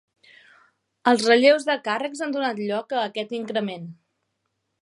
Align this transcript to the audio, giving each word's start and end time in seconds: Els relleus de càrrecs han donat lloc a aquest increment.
Els 1.11 1.25
relleus 1.31 1.69
de 1.69 1.77
càrrecs 1.89 2.23
han 2.27 2.35
donat 2.39 2.65
lloc 2.71 2.99
a 3.03 3.07
aquest 3.11 3.37
increment. 3.43 3.89